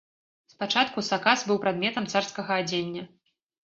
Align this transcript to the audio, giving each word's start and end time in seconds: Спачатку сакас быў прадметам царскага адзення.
Спачатку 0.53 1.05
сакас 1.11 1.45
быў 1.53 1.63
прадметам 1.69 2.11
царскага 2.17 2.51
адзення. 2.67 3.03